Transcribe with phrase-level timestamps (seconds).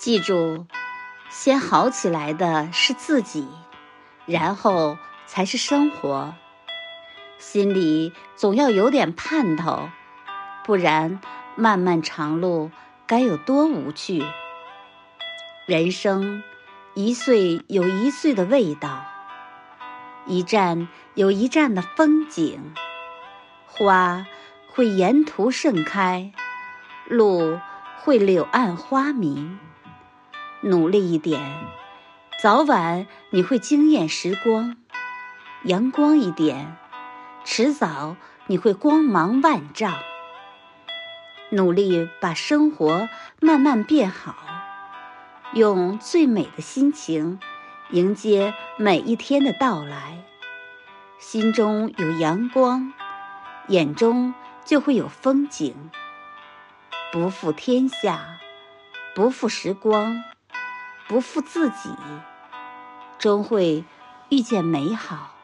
[0.00, 0.64] 记住，
[1.28, 3.46] 先好起来的是自己，
[4.24, 4.96] 然后
[5.26, 6.32] 才是生活。
[7.36, 9.90] 心里总要有点盼头，
[10.64, 11.20] 不然
[11.54, 12.70] 漫漫长路
[13.06, 14.24] 该有多无趣。
[15.66, 16.42] 人生
[16.94, 19.04] 一岁有一岁的味道，
[20.24, 22.72] 一站有一站的风景。
[23.66, 24.26] 花
[24.70, 26.32] 会沿途盛开，
[27.06, 27.60] 路
[27.98, 29.58] 会柳暗花明。
[30.62, 31.40] 努力一点，
[32.42, 34.76] 早晚你会惊艳时光；
[35.64, 36.76] 阳光一点，
[37.44, 39.94] 迟早你会光芒万丈。
[41.48, 43.08] 努力把生活
[43.40, 44.36] 慢慢变好，
[45.54, 47.40] 用最美的心情
[47.90, 50.22] 迎接每一天的到来。
[51.18, 52.92] 心中有阳光，
[53.68, 54.34] 眼中
[54.66, 55.74] 就会有风景。
[57.10, 58.38] 不负天下，
[59.14, 60.22] 不负时光。
[61.10, 61.90] 不负自己，
[63.18, 63.84] 终会
[64.28, 65.34] 遇见美好。